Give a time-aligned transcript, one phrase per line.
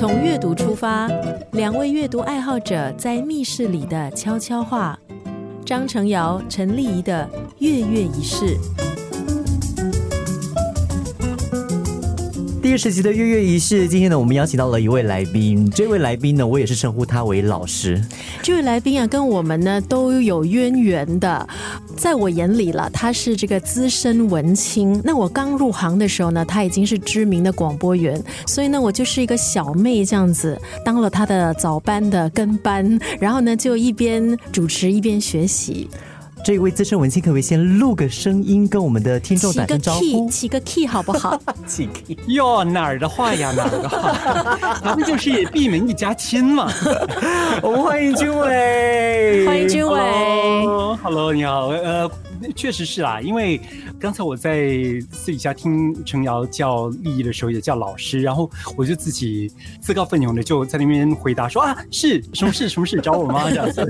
[0.00, 1.06] 从阅读出发，
[1.52, 4.98] 两位阅读爱好者在密室里的悄悄话。
[5.62, 8.56] 张成尧、陈丽仪的月月一式。
[12.62, 15.68] 第十集的月月仪式，今天呢，我们邀请到了一位来宾。
[15.70, 17.98] 这位来宾呢，我也是称呼他为老师。
[18.42, 21.48] 这位来宾啊，跟我们呢都有渊源的。
[21.96, 25.00] 在我眼里了，他是这个资深文青。
[25.02, 35.88] 那我刚入行的时候呢，他已经是知名的广播员，所以呢，我就是一个小妹这样子，当了他的早班的跟班，然后呢，就一边主持一边学习。
[36.44, 40.28] 这位资深文青，可不可以先录个声音，跟我们的听众打声招呼？
[40.30, 41.40] 起个 key，好不好？
[41.66, 46.72] 起 key 哟，哪儿的话呀，哪儿的话， 咱们就是闭门一家亲嘛。
[47.62, 50.00] 我们欢迎君伟，欢迎君伟。
[51.02, 52.10] Hello，你好，呃。
[52.56, 53.60] 确实是啦，因为
[54.00, 54.70] 刚才我在
[55.12, 62.66] 私底下听程瑶叫丽丽的时候，也叫老师，然后我就自己自告奋勇的就在那边回答说啊，是什么事？
[62.66, 62.98] 什么事？
[62.98, 63.50] 找我吗？
[63.50, 63.86] 这样子。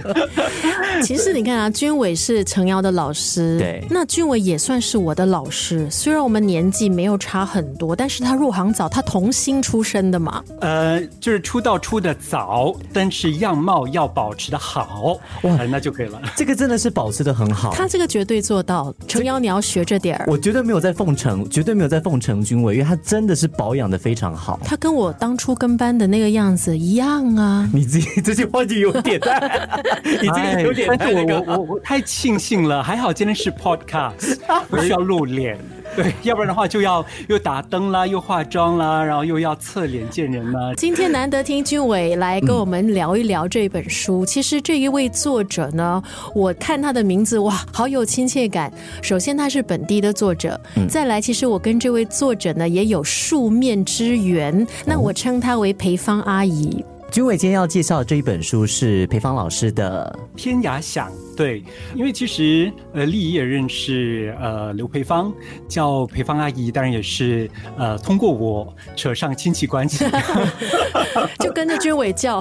[1.05, 5.89] 其实你看啊，君伟是程瑶的老师，对，那君伟也算是我的老师。
[5.89, 10.43] 虽然我们年纪没有差很多，但是他入行早，他童星出身的嘛。
[10.61, 16.21] 呃，就是出道出的早，但是样貌要保持的好，哇，那就可以了。
[16.35, 18.41] 这个真的是保持的很好，他这个绝对。
[18.41, 20.25] 做到，程瑶，你要学着点儿。
[20.27, 24.59] 我绝对没有在奉承，绝对没有在奉承君伟，因为他真的是保养的非常好。
[24.65, 27.69] 他跟我当初跟班的那个样子一样啊！
[27.73, 29.21] 你自己这句话就有点，
[30.23, 30.89] 已经有点。
[30.99, 35.59] 但是我我我太庆幸了，还好今天是 podcast， 不需要露脸。
[36.01, 40.73] 对， 要不然的话就要又打灯啦，又化妆啦，然后又要侧脸见人啦。
[40.77, 44.25] 今天难得听君伟来跟我们聊一聊这本书。
[44.25, 46.03] 其实这一位作者呢，
[46.35, 48.73] 我看他的名字哇，好有亲切感。
[49.03, 54.67] 首先他是本地的作者，再来其实我跟这位作者呢也有数面之缘。
[54.87, 56.83] 那我称他为裴芳阿姨。
[57.11, 61.11] 君伟今天要介绍的这一本书是裴芳老师的《天涯想》。
[61.37, 61.65] 对，
[61.97, 65.33] 因为其实呃，丽姨也认识呃刘培芳，
[65.67, 70.05] 叫培芳阿姨，当然也是呃通过我扯上亲戚关系，
[71.41, 72.41] 就跟着君伟叫。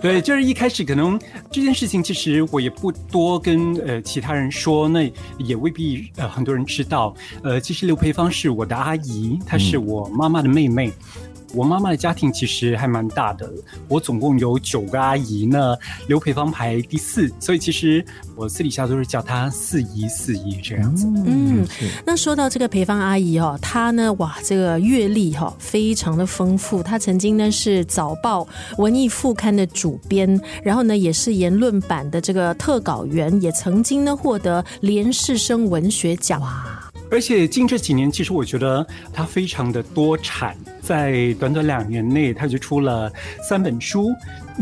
[0.00, 7.14] 对，就是一开始可能这件事情，其实我也不多跟呃其他人说，那也未必呃很多人知道。
[7.42, 10.90] 呃，其实刘培芳是我的阿姨，她是我妈妈的妹妹。
[11.54, 13.50] 我妈妈的家庭其实还蛮大的，
[13.88, 15.76] 我总共有九个阿姨呢，
[16.06, 21.06] 刘培芳排第四，所以其实我私底下都是叫她四姨四姨这样子。
[21.24, 21.66] 嗯，
[22.04, 28.46] 那说到这个培芳阿姨哦，她呢哇，这个阅历哈非常的丰富，她曾经呢是早报
[28.78, 36.42] 文艺副刊的主编，然后呢也是言论版的这个特稿员，也曾经呢获得连世生文学奖。
[37.10, 43.10] 而且近这几年，其实我觉得他非常的多产，在短短两年内，他就出了
[43.42, 44.12] 三本书。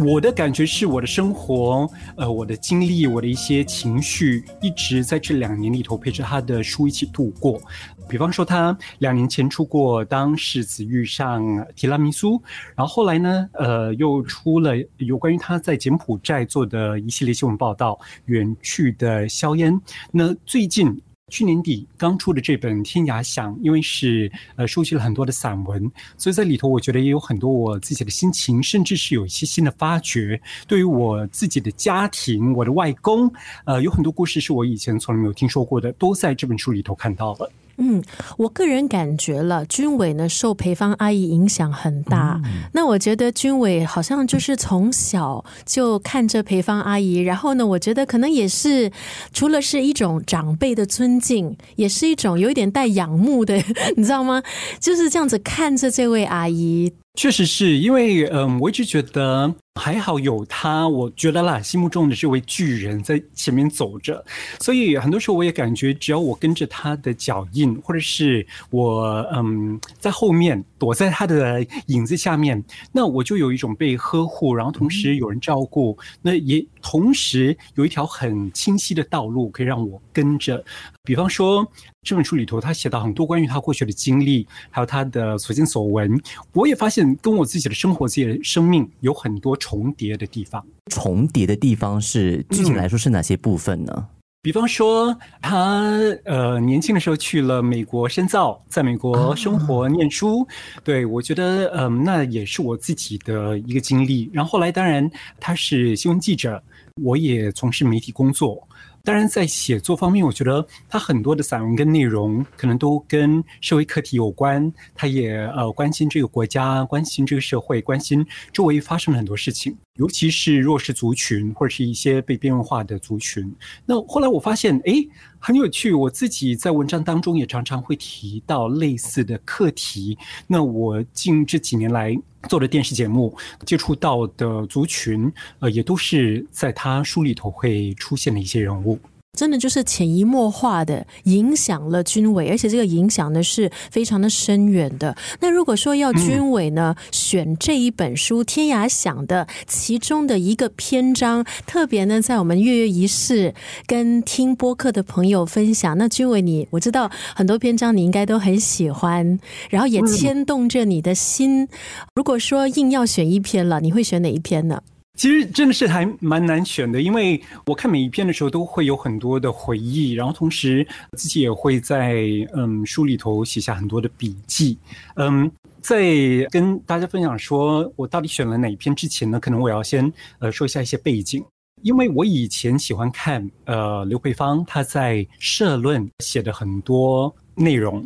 [0.05, 7.61] 我的感觉是，我的生活，呃，我的经历，我的一些情绪，一直在这两年里头陪着他的书一起度过。
[8.09, 11.43] 比方说，他两年前出过《当世子遇上
[11.75, 12.33] 提拉米苏》，
[12.77, 19.73] 然后后来呢，呃，又出了有关于他在柬埔寨做的一系列新闻报道，《远去的硝烟》。
[20.13, 21.01] 那最近。
[21.31, 30.39] 去年底刚出的这本《天涯想》，因为是呃收集了很多的散文，所以在里头我觉得也有很多我自己的心情，甚至是有一些新的发掘。
[30.69, 33.33] 对于我自己的家庭，我的外公，
[33.65, 37.51] 呃，有很多故事是我以前从来没有听说过的，都在这本书里头看到了。
[37.79, 38.03] 嗯，
[38.39, 42.41] 我个人感觉了，君伟呢受培芳阿姨影响很大。
[42.73, 48.91] 那我觉得君伟好像就是从小就看着培芳阿姨，然后呢，我觉得可能也是
[49.33, 53.57] 除了是一种长辈的尊敬，也是一种有一点带仰慕的，
[53.97, 54.43] 你知道吗？
[54.81, 56.93] 就是这样子看着这位阿姨。
[57.17, 64.25] 确实是因为，嗯，我一直觉得还好有他，我觉得啦，心目中的这位巨人在前面走着，
[64.61, 69.05] 所以很多时候我也感觉，只要我跟着他的脚印，或者是我
[69.35, 72.63] 嗯在后面躲在他的影子下面，
[72.93, 80.65] 那我就有一种被呵护，然后同时有人照顾，那也同时有一条很清晰的道路可以让我跟着。
[81.03, 81.67] 比方说
[82.03, 86.19] 这本书里头，他写到很多关于他过去的经历，还有他的所见所闻，
[86.53, 87.05] 我也发现。
[87.25, 90.63] 跟我自己的生活、自己的生命有很多重叠的地方。
[90.91, 94.07] 重叠的地方是具体来说是哪些部分呢？
[94.43, 95.91] 比方说，他
[96.27, 100.47] 呃年轻的时候去了美国深造，在美国生活念书。
[100.85, 104.29] 对我觉得，嗯，那也是我自己的一个经历。
[104.35, 106.63] 然后后来，当然他是新闻记者，
[107.03, 108.69] 我也从事媒体工作。
[109.07, 114.73] 当然，在写作方面，我觉得他很多的散文跟内容可能都跟社会课题有关。
[114.95, 123.55] 他也呃关心这个国家，关心这个社会，关心周围发生了很多事情，尤其是弱势族群或者是一些被边缘化的族群。
[123.87, 124.95] 那后来我发现，哎，
[125.39, 125.93] 很有趣。
[125.93, 130.19] 我自己在文章当中也常常会提到类似的课题。
[130.49, 132.13] 那我近这几年来
[132.49, 138.99] 做的电视节目，接触到的族群，呃，也都是在他书里头会出现的一些人物。
[139.35, 145.17] 真的就是潜移默化的影响了军委，而且这个影响呢是非常的深远的。
[145.41, 153.55] 那如果说要军委呢选这一本书《天涯想》的其中的一个篇章，特别呢在我们月月仪式
[153.87, 159.39] 跟听播客的朋友分享，那军委你我知道很多篇章你应该都很喜欢，
[159.71, 161.69] 然后也牵动着你的心。
[162.15, 164.81] 如果说硬要选一篇了，你会选哪一篇呢？
[165.17, 172.17] 其实真的是还蛮难选的，因为我看每一篇的时候都会有很多的回忆，然后同时自己也会在
[172.53, 174.77] 嗯书里头写下很多的笔记。
[175.15, 175.49] 嗯，
[175.81, 176.03] 在
[176.51, 181.45] 跟大家分享说我到底选了哪一篇之前呢，可能我要先呃说一下一些背景，
[181.83, 188.05] 因为我以前喜欢看呃刘培芳他在社论写的很多内容，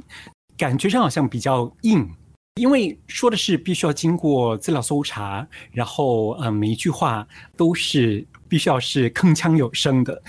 [0.59, 2.07] 感觉上好像比较硬。
[2.59, 7.27] 因为说的是必须要经过资料搜查，然后呃每一句话
[7.57, 10.23] 都是必须要是铿锵有声的。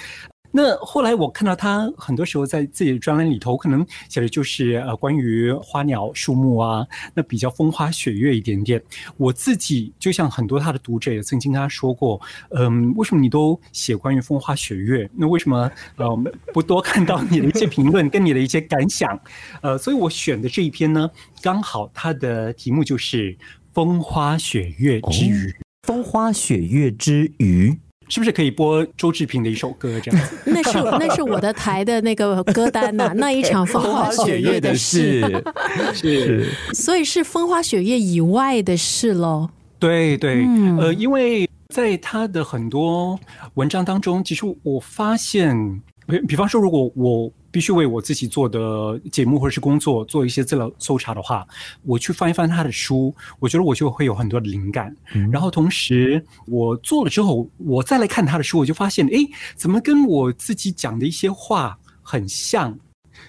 [0.51, 8.81] 那后来我看到他很多时候在自己的专栏里头，可能写的就是呃关于花鸟树木啊，那比较风花雪月一点点。
[9.17, 12.19] 我自己就像很多他的读者也曾经跟他说过，
[12.49, 15.09] 嗯，为什么你都写关于风花雪月？
[15.15, 16.23] 那为什么呃
[16.53, 19.19] 不多看到你的一些评论跟你的一些感想？
[19.61, 21.09] 呃，所以我选的这一篇呢，
[21.41, 23.37] 刚好它的题目就是
[23.73, 25.53] 风花雪月之余，
[25.83, 27.77] 风花雪月之余。
[28.09, 30.35] 是不是可以播周志平的一首歌这样子？
[30.51, 35.43] 那是那是我的台的那个歌单呐， 那一场风花雪月的事
[35.93, 39.49] 是，所以是风花雪月以外的事喽。
[39.77, 40.45] 对对，
[40.79, 43.17] 呃，因为在他的很多
[43.53, 47.31] 文章当中，其实我发现，比比方说，如果我。
[47.51, 51.47] 必须为我自己做的节目或者是工作做一些资料搜查的话，
[51.83, 54.95] 我去翻一翻他的书，我觉得我就会有很多的灵感。
[55.31, 59.17] 然后同时我做了之后，我再来看他的书，我就发现，哎，
[59.55, 62.77] 怎么跟我自己讲的一些话很像？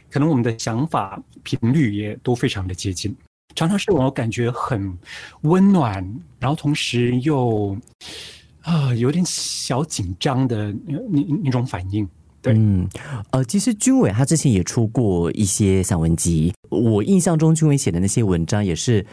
[0.08, 3.16] 可能我们的想法频率也都非常的接近，
[3.54, 4.96] 常常是我感觉很
[5.42, 5.94] 温暖，
[6.38, 7.76] 然后同时又
[8.62, 12.08] 啊有点小紧张的那那那种反应。
[12.44, 12.88] 嗯，
[13.30, 19.04] 呃，其实军伟他之前也出过一些散文集，我印象中军伟写的那些文章也是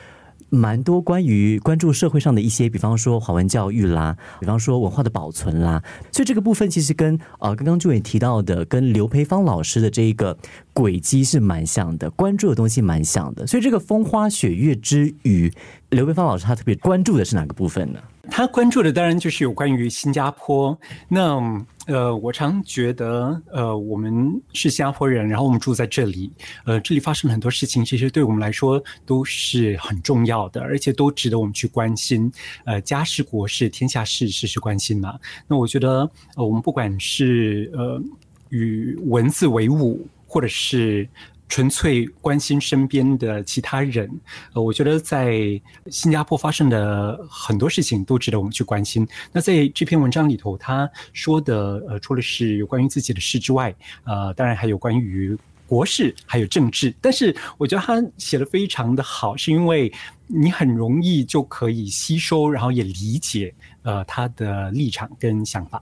[0.49, 10.37] 蛮多关于关注社会上的一些，比方说华文教育啦，比方说文化的保存啦，所以这个部分其实跟呃刚刚军伟提到的跟刘培芳老师的这一个
[10.71, 15.51] 轨迹是蛮像的，关注的东西蛮像的，所以这个风花雪月之余，
[15.89, 17.99] 刘培芳老师他特别关注的是哪个部分呢？
[18.29, 20.77] 他关注的当然就是有关于新加坡。
[21.07, 26.29] 那呃，我常觉得，呃，我们是新加坡人，然后我们住在这里，
[26.65, 32.31] 呃，这里发生了很多事情，其实对我们来说都是很重要的，而且都值得我们去关心。
[32.65, 35.17] 呃，家事国事天下事，事事关心嘛。
[35.47, 38.01] 那我觉得，呃，我们不管是呃
[38.49, 41.07] 与文字为伍，或者是。
[41.49, 44.09] 纯粹关心身边的其他人，
[44.53, 45.59] 呃，我觉得在
[45.89, 49.07] 新加坡发生的很多事情都值得我们去关心。
[49.31, 56.93] 那在这篇文章里头，他说的，呃，除了是有关于自己的事之外，呃，当然还有关于国事，还有政治。
[57.01, 59.91] 但是我觉得他写的非常的好，是因为
[60.27, 65.81] 你很容易就可以吸收，然后也理解，呃，他的立场跟想法。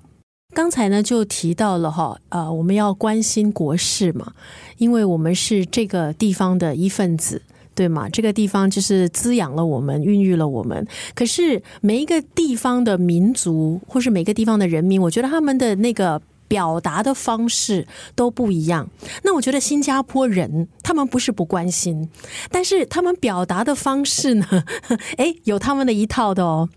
[0.56, 4.32] 刚才呢就提到了哈，呃，我们要关心国事嘛，
[4.78, 7.42] 因为我们是这个地方的一份子，
[7.76, 8.08] 对吗？
[8.10, 10.88] 这个地方就是滋养了我们，孕育了我们。
[11.14, 16.22] 可是每一个地方的民族，或是每个地方的人民，我觉得他们的那个。
[16.48, 18.90] 表达的方式都不一样。
[19.24, 22.10] 那我觉得新加坡人他们不是不关心，
[22.50, 24.64] 但是他们表达的方式呢，
[25.18, 26.70] 哎，有他们的一套的哦。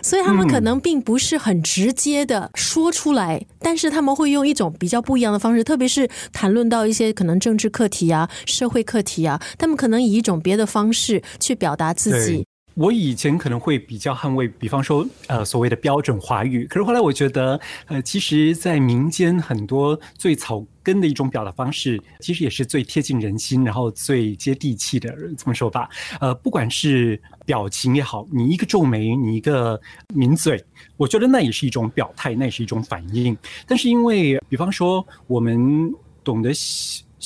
[0.00, 12.46] 所以他们可能并不是很直接的说出来，但是他们会用一种比较不一样的方式，特别是谈论到一些可能政治课题啊、社会课题啊，他们可能以一种别的方式去表达自己。
[12.76, 16.66] 我以前可能会比较捍卫，比方说，呃，所谓的标准华语。
[16.66, 25.08] 可是后来我觉得，呃，其实，在民间很多最草根的一种表达方式，其实也是最贴近人心，然后最接地气的。
[25.38, 25.88] 这么说吧，
[26.20, 29.80] 呃，不管是表情也好，你一个皱眉，你一个
[30.14, 30.62] 抿嘴，
[30.98, 33.34] 我觉得那也是一种表态，那也是一种反应。
[33.66, 35.90] 但是因为，比方说，我们
[36.22, 36.52] 懂得。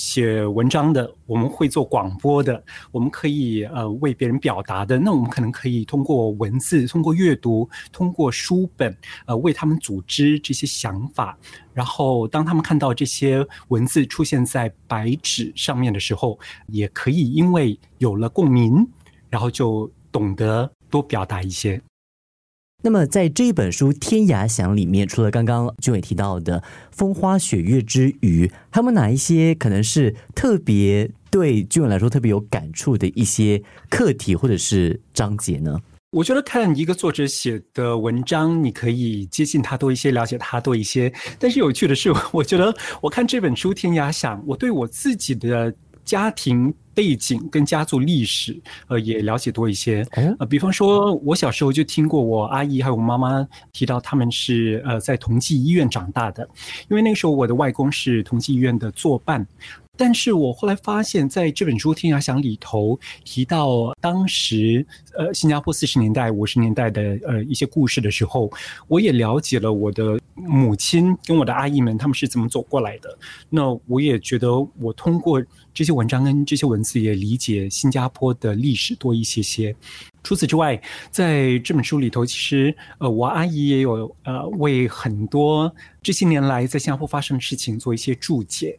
[0.00, 11.38] 写文章的，我们会做广播的，我们可以呃为别人表达的，那我们可能可以通过文字，通过阅读，通过书本，呃为他们组织这些想法。
[11.74, 16.38] 然后当他们看到这些文字出现在白纸上面的时候，
[16.68, 18.88] 也可以因为有了共鸣，
[19.28, 21.78] 然后就懂得多表达一些。
[22.82, 35.78] 那么，在这一本书《天涯想》里面，除了刚刚君伟提到的风花雪月之余，还有哪一些可能是特别对君伟来说特别有感触的一些课题或者是章节呢？
[36.12, 41.12] 我觉得看一个作者写的文章，你可以接近他多一些，了解他多一些。
[41.38, 45.74] 但是有趣的是，我觉得我看这本书《天涯想》，我对我自己的。
[46.04, 50.06] 家庭背景跟家族历史，呃，也了解多一些。
[50.38, 56.48] 呃，比方说，我小时候就听过我阿姨还有我妈妈提到，他们是呃在同济医院长大的，
[56.88, 59.46] 因为那个时候我的外公是同济医院的作伴。
[60.00, 68.50] 但是我后来发现，在这本书《天涯响》里头提到当时呃新加坡四十年代、五十年代的呃一些故事的时候，
[68.88, 73.14] 我也了解了我的母亲跟我的阿姨们他们是怎么走过来的。
[73.50, 79.76] 那我也觉得我通过这些文章跟这些文字，也理解新加坡的历史多一些些。
[80.22, 80.80] 除此之外，
[81.10, 85.70] 在这本书里头，其实呃我阿姨也有呃为很多
[86.02, 88.78] 这些年来在新加坡发生的事情做一些注解。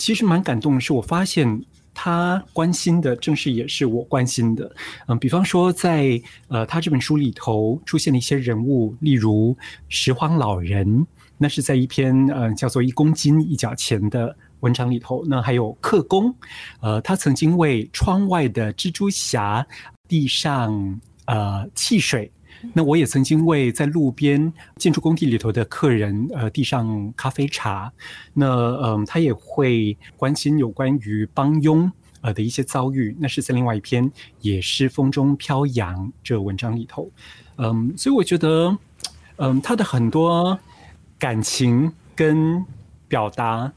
[0.00, 4.74] 其实蛮感动的是，我发现他关心的正是也是我关心的。
[5.06, 9.54] 嗯，比方说在呃他这本书里头出现了一些人物，例如
[9.90, 15.22] 拾荒老人，那是在一篇呃叫做《一公斤一角钱》的文章里头。
[15.26, 16.34] 那还有克工，
[16.80, 19.66] 呃，他曾经为窗外的蜘蛛侠
[20.08, 22.32] 递上呃汽水。
[22.74, 27.92] 那我也曾经为在路边建筑工地里头的客人，呃，递上咖啡茶。
[28.34, 31.90] 那嗯，他也会关心有关于帮佣
[32.20, 33.16] 呃的一些遭遇。
[33.18, 37.10] 那是在另外一篇也是风中飘扬这文章里头。
[37.56, 38.76] 嗯，所以我觉得，
[39.36, 40.58] 嗯，他的很多
[41.18, 42.64] 感情跟
[43.08, 43.72] 表达，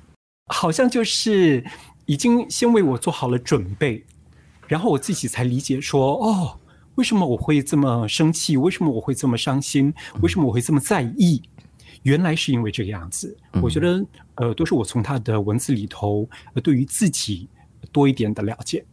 [0.48, 1.64] 好像就是
[2.06, 4.04] 已经先为我做好了准备，
[4.68, 6.60] 然后我自己才理解说，哦。
[6.96, 8.56] 为什么我会这么生气？
[8.56, 9.94] 为什么我会这么伤心？
[10.22, 11.42] 为什么我会这么在意？
[12.04, 13.36] 原来是因为这个样子。
[13.62, 17.50] 我觉得，呃，都是我从他的文字里头，呃，对于自己
[17.92, 18.86] 多一点的了解。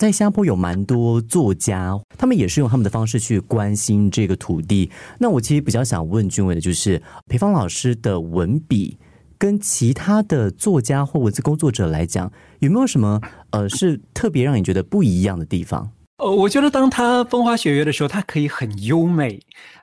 [0.00, 4.90] 在新加坡有蛮多作家，他们也是用他们的方式去关心这个土地。
[5.18, 8.98] 那我其实比较想问君伟的，就是裴芳老师的文笔
[9.38, 13.20] 跟其他的作家或文字工作者来讲，有没有什么
[13.50, 15.90] 呃是特别让你觉得不一样的地方？
[16.18, 19.36] 呃，我觉得当他风花雪月的时候，他可以很优美；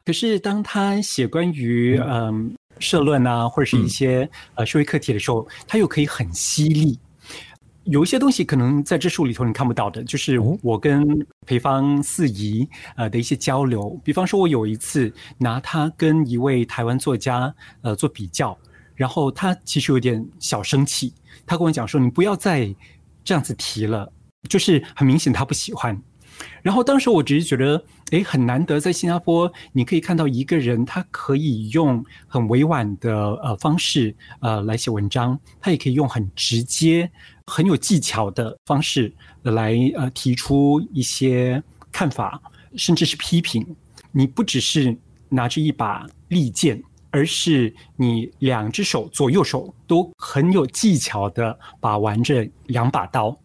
[0.06, 6.98] 可是当他写关于嗯社论啊，或者是一些呃社会课题的时候，他又可以很犀利。
[7.84, 11.06] 有一些东西可能在这书里头你看不到的，就是我跟
[11.46, 14.00] 裴芳四姨呃的一些交流。
[14.02, 18.58] 比方说，我有一次拿他跟一位台湾作家呃做比较，
[18.96, 21.14] 然后他其实有点小生气，
[21.46, 22.74] 他跟我讲说：“你不要再
[23.22, 24.10] 这样子提了。”
[24.48, 26.02] 就是很明显他不喜欢。
[26.62, 37.10] 然后当时我只是觉得，哎，很难得在新加坡，你可以看到一个人，他可以用很委婉的呃方式呃来写文章，他也可以用很直接、
[37.48, 39.12] 很有技巧的方式
[39.44, 42.42] 来呃提出一些看法，
[42.76, 43.66] 甚至是批评。
[44.12, 44.96] 你不只是
[45.30, 53.38] 拿着一把利剑，而是你两只手左右手都很有技巧的把玩着两把刀。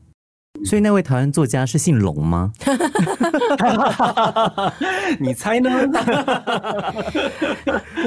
[0.64, 2.52] 所以那位台湾作家是姓龙吗？
[5.20, 5.70] 你猜呢？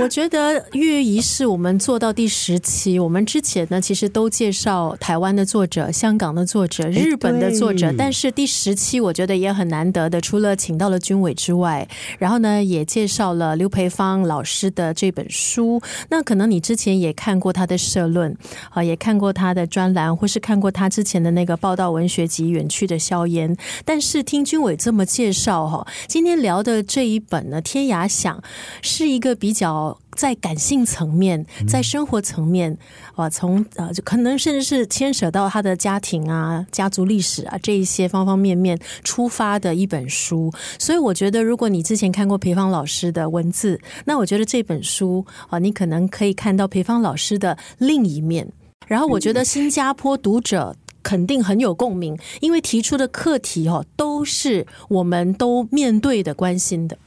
[0.02, 11.88] 我觉得月仪式我们做到第十期，我们之前呢其实都介绍台湾的作者、香港的作者、日本的作者，但是第十期我觉得也很难得的，除了请到了军委之外，
[12.18, 15.82] 然后呢也介绍了刘培芳老师的这本书。
[16.10, 18.36] 那可能你之前也看过他的社论
[18.72, 22.39] 啊，也看过他的专栏，或是看过他之前的那个报道文学集。
[22.40, 23.56] 及远去的硝烟。
[23.86, 28.38] 但是听君伟这么介绍哈，今天聊的这一本呢，《天涯想》
[28.82, 30.00] 是一个比较。
[30.16, 32.78] 在感性层面，在生活层面，
[33.16, 40.52] 啊，从呃，就可能甚至是牵扯到他的家庭啊、家族历史啊这一些方方面面出发的一本书。
[40.78, 48.52] 所以我觉得，如果你之前看过裴芳老师的文字，那我觉得这本书啊，你可能可以看到裴芳老师的另一面。
[48.88, 56.98] 然后，我觉得新加坡读者肯定很有共鸣，因为提出的课题哦，都是我们都面对的、关心的。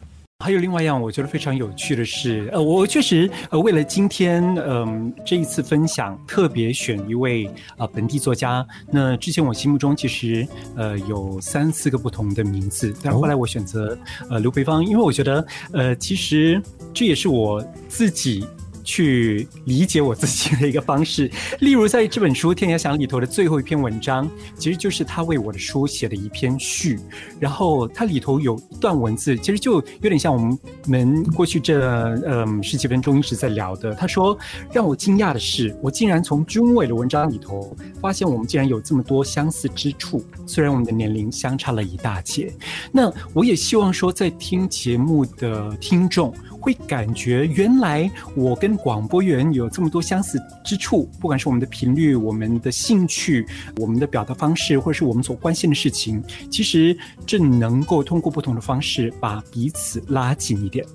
[0.44, 8.66] 还有另外一样，我觉得非常有趣的是，呃，我确实呃为了今天嗯这一次分享，特别选一位啊本地作家。
[8.90, 10.44] 那之前我心目中其实
[10.74, 13.96] 呃有三四个不同的名字，但后来我选择
[14.28, 16.60] 呃刘培芳，因为我觉得呃其实
[16.92, 18.44] 这也是我自己。
[18.84, 26.98] 去理解我自己的一个方式，例如在这本书《天涯想》里头的最后一篇文章，其实就是他为我的书写的一篇序。
[27.40, 31.80] 然后它里头有一段文字，其实就有点像我们们过去这
[32.26, 33.94] 嗯十几分钟一直在聊的。
[33.94, 34.36] 他说
[34.72, 40.24] ：“让我惊讶的是，我竟然从军委的文章里头发现，我们竟然有这么多相似之处。
[40.46, 42.52] 虽然我们的年龄相差了一大截，
[42.92, 46.32] 那我也希望说，在听节目的听众。”
[46.62, 53.44] 会感觉原来我跟广播员有这么多相似之处，不管是我们的频率、我们的兴趣、
[53.76, 60.86] 我们的表达方式，或者是我们所关心的事情，其实正能够通过不同的方式把彼此拉近一点。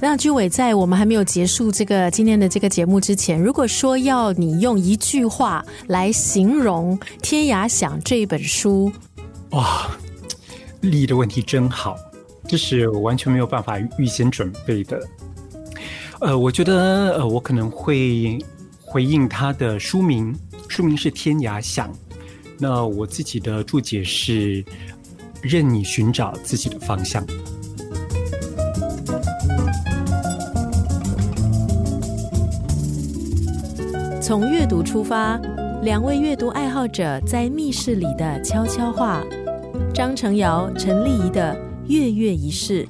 [0.00, 8.92] 那君伟在我们还没有结束这个今天的这个节目之前，如果说要你用一句话来形容《天涯想》这一本书，
[9.50, 9.90] 哇，
[10.82, 11.96] 立的问题真好。
[12.48, 14.98] 这是我完全没有办法预先准备的。
[16.20, 18.38] 呃，我觉得呃，我可能会
[18.80, 20.34] 回应他的书名，
[20.66, 21.92] 书名是《天涯响》。
[22.58, 24.64] 那我自己的注解是：
[25.42, 27.24] 任你寻找自己的方向。
[34.20, 35.38] 从阅读出发，
[35.82, 39.22] 两位阅读爱好者在密室里的悄悄话。
[39.94, 41.67] 张成尧、陈丽仪的。
[41.88, 42.86] 跃跃一试。